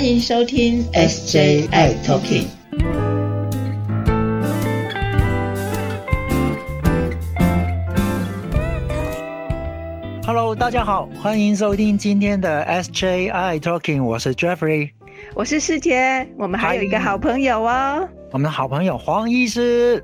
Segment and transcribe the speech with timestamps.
[0.00, 2.46] 欢迎收听 SJI Talking。
[10.24, 14.92] Hello，大家好，欢迎收听今天的 SJI Talking，我是 Jeffrey，
[15.34, 20.02] 我是世杰，我们还有一个好朋友哦，我们的好朋友黄医师。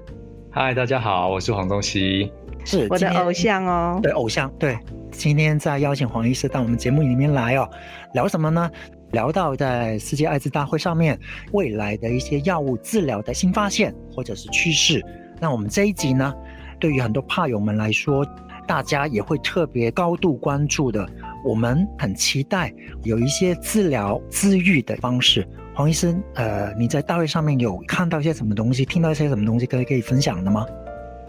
[0.51, 2.31] 嗨，大家好，我是黄宗熙，
[2.67, 4.77] 是我的偶像哦，对，偶像，对。
[5.13, 7.67] 今天再邀请黄医师到我们节目里面来哦，
[8.13, 8.71] 聊什么呢？
[9.17, 11.19] 聊到在世界艾滋大会上面
[11.53, 15.03] 未来的一些药物治疗的新发现或者是趋势。
[15.41, 16.35] 那我们这一集呢，
[16.79, 18.23] 对于很多怕友们来说，
[18.69, 21.09] 大家也会特别高度关注的。
[21.43, 22.71] 我们很期待
[23.05, 25.49] 有一些治疗治愈的方式。
[25.75, 30.67] 黄医生，呃，你在大会上面有看到一些什么东西，听到一些什么东西可以可以分享的吗？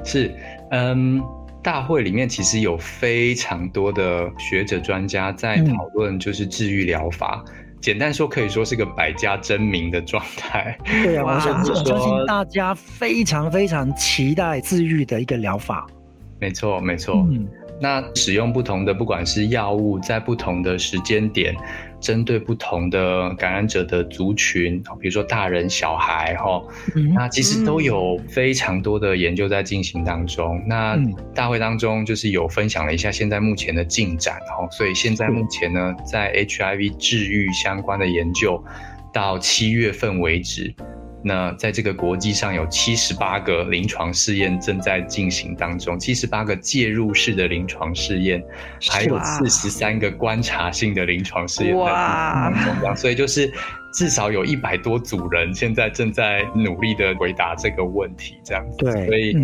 [0.04, 0.36] 是，
[0.72, 1.24] 嗯。
[1.64, 7.44] 大会里面其实有非常多的学者专家在讨论，就是治愈疗法。
[7.80, 10.78] 简单说，可以说是个百家争鸣的状态。
[11.04, 15.86] 对啊，我相信大家非常非常期待治愈的一个疗法。
[16.40, 17.26] 没错，没错。
[17.30, 17.48] 嗯，
[17.80, 21.56] 那使用不同的，不管是药物，在不同的时间点。
[22.00, 26.62] 针对不同的感染者的族群，比如说大人、小孩，哈，
[27.16, 30.62] 那其实都有非常多的研究在进行当中。
[30.68, 30.96] 那
[31.34, 38.64] 大会当中就是有分享了一下现在目前的进展，哈，所以现在目前呢，在 HIV 治愈相关的研究
[39.12, 40.72] 到七月份为止。
[41.24, 48.42] 那在这个国际上有七十八个临床试验正在进行当中，七十八个介入式的临床试验，
[48.90, 53.52] 还有四十三个观察性的临床试验在当中，所以就是
[53.92, 58.78] 至少有一百多组人现在正在努力的回答这个问题，这样子。
[58.78, 59.36] 对，所以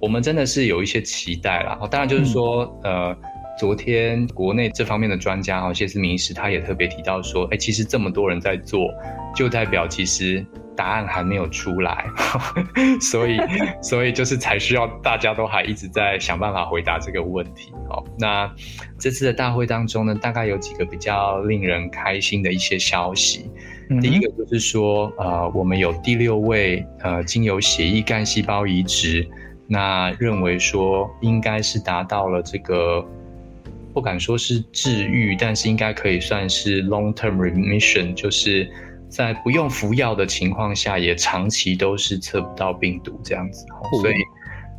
[0.00, 1.88] 我们真的是有一些期待了。
[1.90, 3.16] 当然就是说，呃，
[3.58, 8.90] 昨天国内这方面的专家哈，谢思明医师他也特别提到说，哎，其实这么多人在做，
[9.34, 10.44] 就代表其实。
[10.76, 12.06] 答案还没有出来，
[13.00, 13.38] 所以
[13.82, 17.72] 所以就是才需要大家都还一直在想办法回答这个问题。
[17.88, 18.52] 好，那
[18.98, 23.50] 这次的大会当中呢，大概有几个比较令人开心的一些消息。
[24.00, 29.28] 第一个就是说，呃，我们有第六位呃经由血液干细胞移植，
[29.68, 33.04] 那认为说应该是达到了这个
[33.92, 38.68] 不敢说是治愈，但是应该可以算是 long term remission，就是。
[39.14, 43.64] 在不用服药的情况下，也长期都是测不到病毒这样子，
[44.02, 44.14] 所以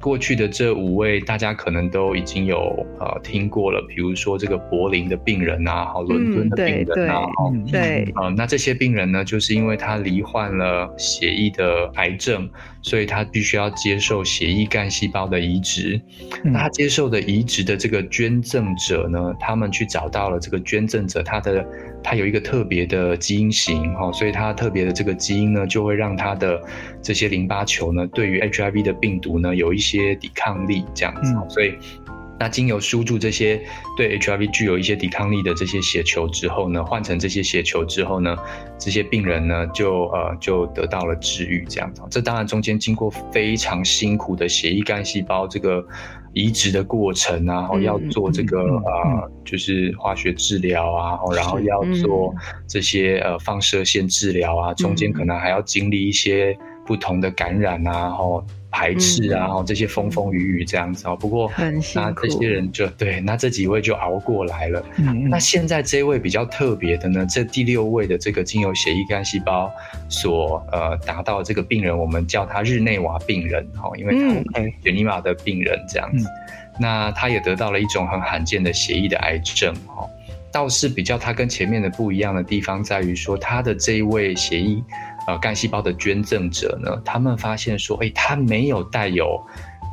[0.05, 7.25] 过去的这五位大家可能都已经有呃听过了，比如说这个柏林的病人啊，好伦敦的病人啊，
[7.71, 12.47] 对，啊，那这些病人呢，就是因为他罹患了血液的癌症，
[12.83, 15.99] 所以他必须要接受血液干细胞的移植。
[16.43, 21.65] 那他接受的移植的这个捐赠者呢，他们去找到了这个捐赠者他的。
[22.07, 26.61] 他有一个特别的基因型哈，所以他特别的这个基因呢，就会让他的
[27.01, 31.33] 这些淋巴球呢，对于 HIV 的病毒呢，有一些抵抗力这样子。
[31.47, 31.75] 所以，
[32.39, 33.61] 那经由输注这些
[33.95, 38.35] 对 HIV 具有一些抵抗力的这些血球之后呢，换成这些血球之后呢，
[38.77, 42.01] 这些病人呢，就呃就得到了治愈这样子。
[42.09, 45.85] 这当然中间经过非常辛苦的血液干细胞这个。
[46.37, 52.35] 移植的过程啊，然后要做这个呃，就是化学治疗啊，然后要做
[52.67, 56.53] 这些呃放射线治疗啊，中间可能还要经历一些
[56.85, 61.15] 不同的感染啊，然后排斥啊，然后这些风风雨雨这样子哦。
[61.15, 61.51] 不过
[61.95, 64.83] 那这些人就对，那这几位就熬过来了。
[65.29, 69.71] 那现在这位比较特别的呢，这第六位的这个经由血液干细胞
[70.09, 76.29] 所呃达到这个病人，我们叫他日内瓦病人哈，因为他血尼玛的病人这样子。
[76.77, 80.05] 那他也得到了一种很罕见的血液的癌症哈，
[80.51, 84.83] 倒是比较他跟前面的不一样的地方在于说，他的这一位血液。
[85.27, 89.43] 呃，干细胞的捐赠者呢，他们发现说，哎，他没有带有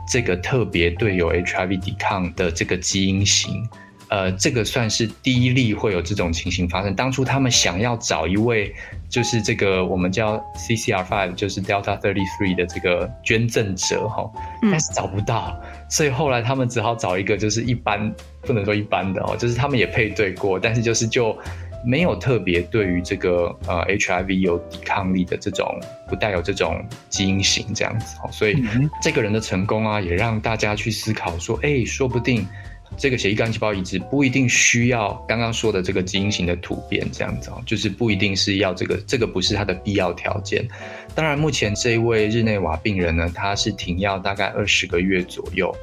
[0.06, 3.67] 这个特别对有 HIV 抵抗的这个基因型，
[4.08, 6.94] 呃，这个算是第一例会有这种情形发生。
[6.94, 8.75] 当初他们想要找一位，
[9.08, 14.31] 就是这个我们叫 CCR5，就是 Delta Thirty Three 的这个捐赠者哈，
[14.61, 15.58] 但是找不到，
[15.88, 21.35] 所以后来他们只好找一个就是一般，不能说一般的哦，就是他们也配对过，但是就是就。
[21.84, 25.67] 没有特别对于这个呃 HIV 有抵抗力的这种
[26.08, 28.62] 不带有这种基因型这样子哦，所以
[29.02, 32.46] 这个人的成功啊，也让大家去思考说，哎，说不定
[32.96, 40.67] 这个血液干细胞移植不一定需要刚刚说的这个基因型的突变这样子哦，就是不一定是要这个，这个不是它的必要条件。
[41.14, 45.75] 当然，目前这一位日内瓦病人呢，他是停药大概二十个月左右，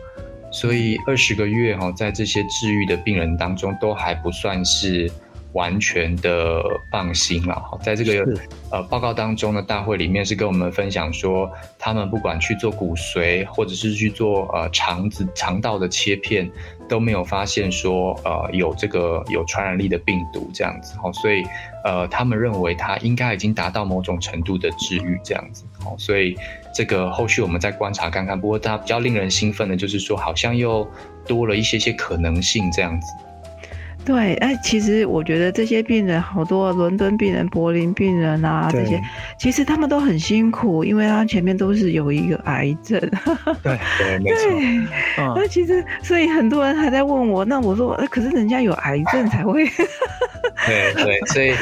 [0.52, 5.12] 所以二十个月哈，在这些治愈的病人当中，都还不算是。
[5.60, 7.62] 完全的放心了。
[7.84, 8.26] 在这个
[8.72, 16.50] 呃报告当中呢，大会里面是跟我们分享说，他们不管去做骨髓，或者是去做呃肠子肠道的切片，
[16.88, 20.96] 都没有发现说呃有这个有传染力的病毒这样子。
[21.04, 21.44] 哦，所以
[21.84, 25.66] 呃他们认为他应该已经达到某种程度的治愈这样子。
[25.86, 26.38] 哦，所以
[26.74, 28.40] 这个后续我们再观察看看。
[28.40, 30.88] 不过他比较令人兴奋的就是说，好像又
[31.28, 33.08] 多了一些些可能性这样子。
[34.06, 39.00] 对，哎，其实我觉得这些病人，好多伦敦病人、柏林病人啊，这些
[39.38, 43.00] 其实他们都很辛苦，因为他前面都是有一个癌症。
[43.62, 44.32] 对对，没
[45.16, 45.34] 错。
[45.36, 49.70] 那其实，所以很多人还在问我，那我说，可是人家有癌症才会。
[50.66, 51.54] 对对，所以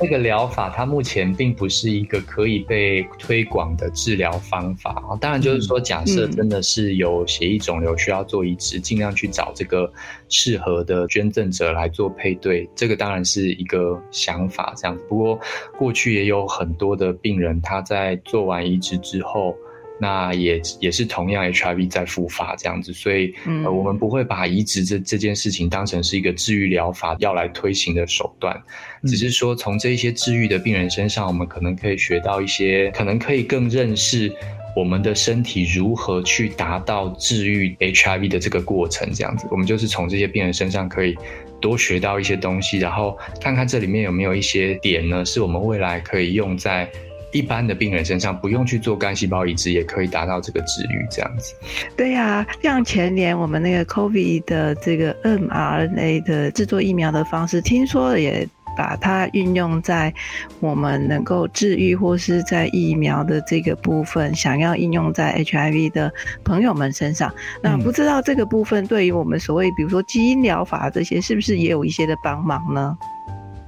[0.00, 5.16] 这个疗法它目前并不是一个可以被推广的治疗方法啊。
[5.20, 9.92] 当然，就是说，假设真的是有血液肿瘤需要做移植，尽量去找这个
[10.28, 12.68] 适合的捐赠者来做配对。
[12.74, 15.04] 这个当然是一个想法，这样子。
[15.08, 15.40] 不过，
[15.78, 19.54] 过去也有很多的病人他在做完移植之后。
[19.98, 23.32] 那也也是同样 HIV 在复发这样子，所以
[23.64, 28.62] 呃，我们不会把移植这这件事情当成是一个治愈疗法要来推行的手段，
[29.04, 34.30] 只是说从这一些治愈的病人身上，我们可能可以学到一些，可能可以更认识
[34.76, 39.46] 我们的身体如何去达到治愈 HIV 的这个过程这样子。
[39.50, 41.16] 我们就是从这些病人身上可以
[41.58, 46.86] 多学到一些东西，然后看看这里面有没有一些点呢，是我们未来可以用在。
[47.32, 51.54] 一般的病人身上不用去做干细胞移植，也可以达到这个治愈这样子。
[51.96, 60.12] 对呀，像前年我们那个 COVID 的这个 mRNA 的制作疫苗的方式，听说也把它运用在
[60.60, 66.12] 我们能够治愈或是在疫苗的这个部分，想要应用在 HIV 的
[66.44, 67.32] 朋友们身上。
[67.62, 72.96] 那不知道这个部分对于我们所谓比如说基因疗法这些，是不是也有一些的帮忙呢？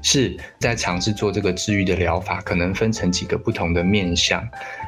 [0.03, 4.47] 是在尝试做这个治愈的疗法，可能分成几个不同的面向。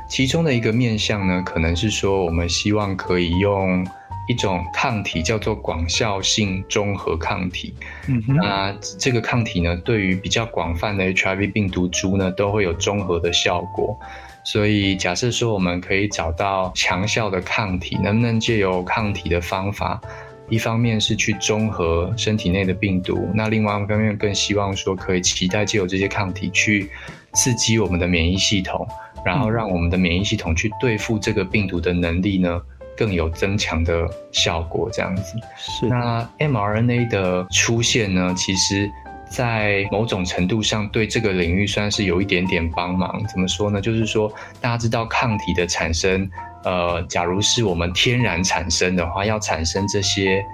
[0.08, 3.86] 其中的一个面向呢，可能是说我们希望可以用
[4.28, 7.74] 一种抗体，叫做广效性中和抗体。
[8.06, 13.98] 嗯，那这个抗体呢，对于比较广泛的 HIV 病毒株呢，都会有中和的效果。
[14.42, 20.00] 所以假设说我们可以找到强效的抗体，能不能借由抗体的方法？
[20.50, 26.90] 一方面是去中和身体内的病毒，那另外一方面更希望说可以期待借由这些抗体去
[27.34, 28.86] 刺激我们的免疫系统，
[29.24, 32.60] 然后让我们的免疫系统去对付这个病毒的能力呢
[32.96, 34.90] 更有增强的效果。
[34.92, 35.22] 这样子，
[35.56, 38.90] 是那 mRNA 的出现呢，其实
[39.30, 43.24] 在某种程度上对这个领域算是有一点点帮忙。
[43.28, 43.80] 怎么说呢？
[43.80, 46.28] 就是说大家知道抗体的产生。
[46.64, 50.44] 呃，假如是我们天然产生的话，要产生这些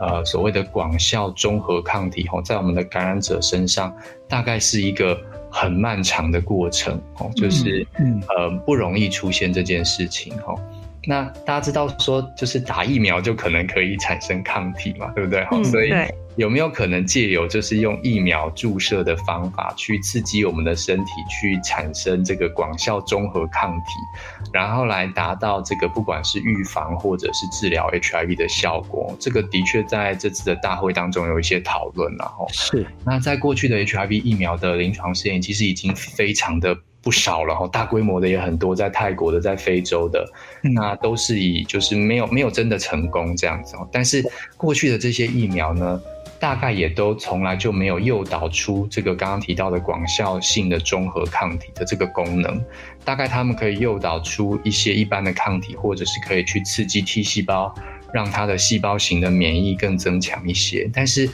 [0.00, 3.94] 呃所谓的广效中和抗体哦，在我们的感染者身上，
[4.28, 5.18] 大概是一个
[5.50, 7.86] 很漫长的过程哦，就是
[8.28, 10.58] 呃不容易出现这件事情哦。
[11.06, 15.46] 那大家知道说，就是打疫苗就可能可以产生抗体嘛，对不对？
[15.52, 15.90] 嗯，所以。
[16.36, 29.16] 有没有可能借由就是用疫苗注射的方法去刺激我们的身体，去产生这个广效综合抗体，然后来达到这个不管是预防或者是治疗 HIV 的效果？
[29.18, 32.46] 这个的确在这次的大会当中有一些讨论然后。
[32.52, 32.86] 是。
[33.02, 40.28] 那在过去的 HIV 疫苗的临床试验，其实已经非常的不少了哈，大规模的也很多，在泰国的，在非洲的，
[40.74, 43.76] 那都是以就是没有没有真的成功这样子。
[43.92, 44.24] 但是
[44.56, 46.02] 过去的这些疫苗呢？
[46.40, 52.60] 大概也都从来就没有诱导出这个刚刚提到的广效性的中和抗体的这个功能。
[53.04, 57.72] 大概他们可以诱导出一些一般的抗体，或者是可以去刺激 T 细胞，
[58.12, 60.90] 让它的细胞型的免疫更增强一些。
[60.92, 61.30] 但是，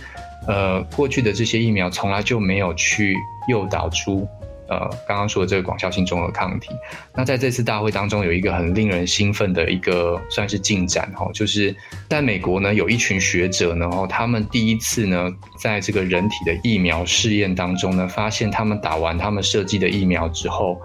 [0.46, 3.16] 呃，过去的这些疫苗从来就没有去
[3.48, 4.28] 诱导出。
[4.72, 6.70] 呃，刚刚说的这个广效性中和抗体，
[7.14, 11.76] 那在这次大会当中有一个很令人兴奋的一个算是进展哈，就是
[12.08, 20.80] 在美国呢有一群学者呢，哦，他们第一次呢在这个人体的疫苗试验当中呢，发现他们打完他们设计的疫苗之后，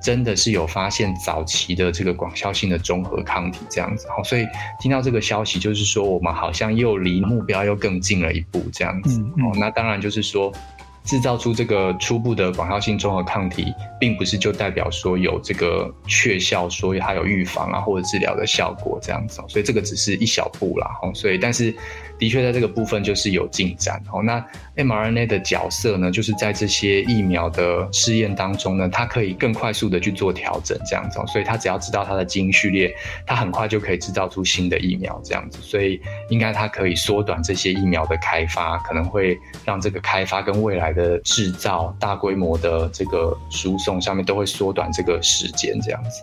[0.00, 4.46] 真的是有发现早期的这个广效性的中和抗体这样子，好，所以
[4.78, 10.52] 听到这个消息就是说我们好像又离目标又更近了一步这样子，哦，那当然就是说。
[11.04, 20.90] 制造出这个初步的广效性综合抗体，并不是就代表说有这个确效，所以它有预防啊或者治疗的效果这样子，所以这个只是一小步啦。
[21.14, 21.74] 所以但是
[22.18, 24.02] 的确在这个部分就是有进展。
[24.12, 24.42] 哦，那
[24.76, 32.94] mRNA 的角色呢，就是在这些疫苗的试验当中呢，它可以更快速的去做调整这样子，所以它只要知道它的基因序列，
[33.26, 40.94] 它很快就可以制造出新的疫苗这样子，所以应该它可以缩短这些疫苗的开发，可能会让这个开发跟未来。
[40.94, 46.22] 的制造、大规模的这个输送上面都会缩短这个时间，这样子。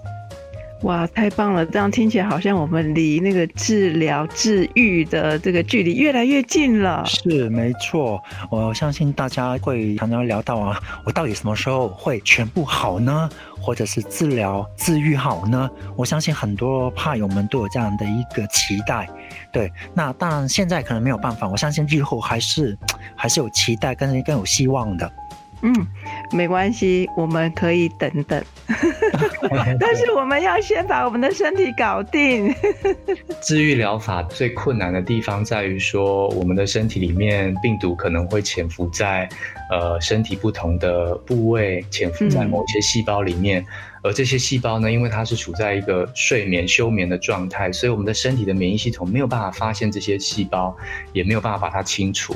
[0.84, 1.64] 哇，太棒了！
[1.66, 7.04] 这样听起来好像我们离那个治疗、治愈的这个距离越来越近了。
[7.06, 8.20] 是，没错。
[8.50, 13.30] 我相信大家会常常聊到啊，我到底什么时候会全部好呢？
[13.60, 15.70] 或者是治疗、治愈好呢？
[15.96, 19.08] 我相信很多怕友们都有这样的一个期待。
[19.54, 22.76] 对，那当然现在可能没有办法，我相信日后还是
[23.16, 25.12] 还是有期待，跟更有希望的。
[25.64, 25.74] 嗯，
[26.32, 28.44] 没关系，我们可以等等，
[29.80, 32.54] 但是我们要先把我们的身体搞定。
[33.42, 39.30] 治愈疗法最困难的地方在于说，我们的身体里面病毒可能会潜伏在
[39.70, 43.66] 呃身体不同的部位，潜伏在某些细胞里面，
[44.04, 50.76] 而这些细胞呢，因为它是处在一个睡眠休眠的状态，所以我们的身体的免疫系统没有办法发现这些细胞，
[51.14, 52.36] 也没有办法把它清除。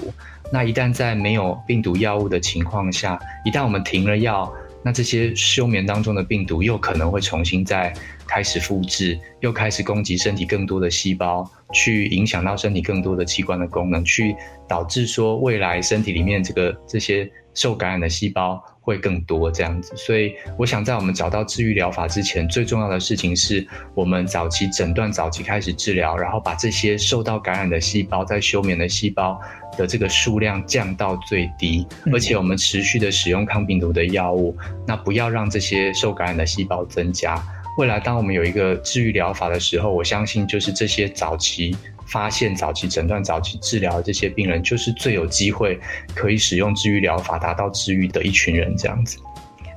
[0.51, 4.53] 那一旦在没有病毒药物的情况下，一旦我们停了药，
[4.83, 7.91] 那这些休眠当中的病毒又可能会重新再
[8.27, 14.35] 开始复制，又开始攻击身体更多的细胞，去影响到身体更多的器官的功能，去
[14.67, 18.63] 导致说未来身体里面这个这些受感染的细胞。
[18.85, 29.41] 会更多这样子，所以我想在我们找到治愈疗法之前，最重要的事情是我们早期诊断、早期开始治疗，然后把这些受到感染的细胞在休眠的细胞
[29.75, 37.43] 的这个数量降到最低，而且我们持续的使用抗病毒的药物，那不要让这些受感染的细胞增加。
[37.79, 41.75] 未来当我们有一个治愈疗法的时候，我相信就是这些早期。
[42.05, 45.79] 发现早期诊断、早期治疗这些病人，就是最有机会
[46.13, 49.17] 可以使用治愈疗法达到治愈的一群人，这样子。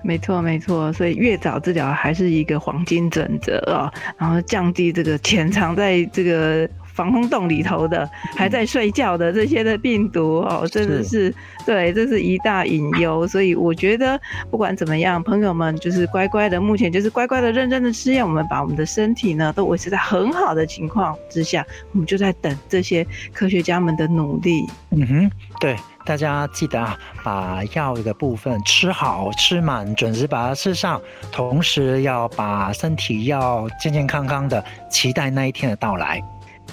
[0.02, 6.68] 没错，没错，所以越早治疗还是一个黄金准则啊，然后降低这个潜藏在这个。
[6.98, 11.32] 防空洞里头的还在睡觉的这些的病毒哦，真的是
[11.64, 13.24] 对，这是一大隐忧。
[13.24, 18.26] 所以我觉得不管怎么样，朋友们就是乖乖的，目前就是乖乖的、认真的吃药。
[18.26, 24.66] 我们把我们的身体呢都维持在很好的情况之下，我们就在等这些科学家们的努力。
[24.90, 31.00] 嗯哼，对，大家记得啊，把药的部分吃好吃满，准时把它吃上，
[31.30, 36.20] 同时要把身体要健健康康的，期待那一天的到来。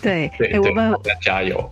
[0.05, 1.71] 对，对，我们加油，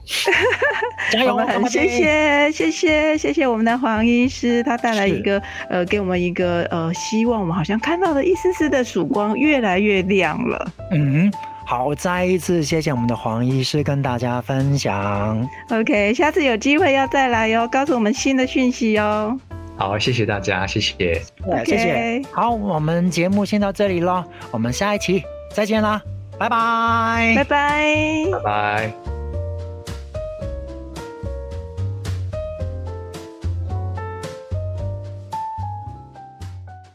[1.12, 1.38] 加油！
[1.38, 10.72] 很谢谢，谢谢，谢谢我们的黄医师，他带来一个呃，给我们一个呃希望，我们好像看到了一丝丝的曙光，越来越亮了。
[10.92, 11.32] 嗯，
[11.64, 15.48] 好，再一次谢谢我们的黄医师跟大家分享。
[15.70, 19.40] OK，下次有机会要再来哟，告诉我们新的讯息哟。
[19.76, 21.22] 好，谢谢大家，谢谢，
[21.66, 22.22] 谢谢。
[22.32, 26.02] 好，我们节目先到这里喽，我们下一期再见啦。
[26.44, 27.86] 拜拜，拜拜，
[28.34, 28.94] 拜拜。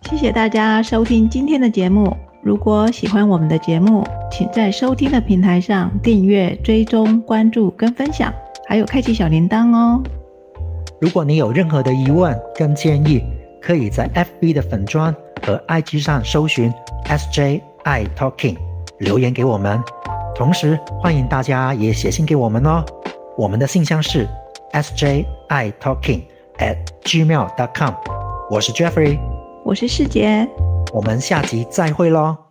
[0.02, 2.14] 谢谢大家收听今天的节目。
[2.42, 8.30] 如果喜欢我们的节目，请在收听的平台上订阅、追踪、关注跟分享，
[8.68, 10.02] 还有开启小铃铛哦。
[11.00, 13.22] 如果你有任何的疑问跟建议，
[13.62, 16.70] 可以在 FB 的粉砖和 IG 上搜寻
[17.06, 18.67] SJI Talking。
[18.98, 19.80] 留言给我们，
[20.34, 22.84] 同时欢迎大家也写信给我们哦。
[23.36, 24.28] 我们的信箱是
[24.72, 26.22] s j i talking
[26.58, 27.94] at gmail dot com。
[28.50, 29.18] 我是 Jeffrey，
[29.64, 30.48] 我是世杰，
[30.92, 32.47] 我们下集再会喽。